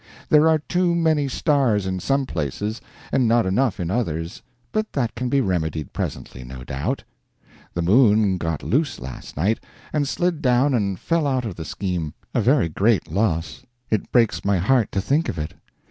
There 0.29 0.47
are 0.49 0.57
too 0.57 0.95
many 0.95 1.27
stars 1.27 1.85
in 1.85 1.99
some 1.99 2.25
places 2.25 2.81
and 3.11 3.27
not 3.27 3.45
enough 3.45 3.79
in 3.79 3.91
others, 3.91 4.41
but 4.71 4.91
that 4.93 5.13
can 5.13 5.29
be 5.29 5.41
remedied 5.41 5.93
presently, 5.93 6.43
no 6.43 6.63
doubt. 6.63 7.03
The 7.75 7.83
moon 7.83 8.37
got 8.39 8.63
loose 8.63 8.97
last 8.99 9.37
night, 9.37 9.59
and 9.93 10.07
slid 10.07 10.41
down 10.41 10.73
and 10.73 10.99
fell 10.99 11.27
out 11.27 11.45
of 11.45 11.53
the 11.55 11.65
scheme 11.65 12.15
a 12.33 12.41
very 12.41 12.67
great 12.67 13.11
loss; 13.11 13.61
it 13.91 14.11
breaks 14.11 14.43
my 14.43 14.57
heart 14.57 14.91
to 14.93 15.01
think 15.01 15.29
of 15.29 15.37
it. 15.37 15.53